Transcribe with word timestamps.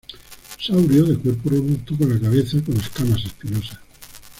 Saurio 0.59 1.03
de 1.05 1.15
cuerpo 1.15 1.51
robusto 1.51 1.95
con 1.95 2.09
la 2.11 2.19
cabeza 2.19 2.59
con 2.65 2.75
escamas 2.75 3.23
espinosas. 3.23 3.77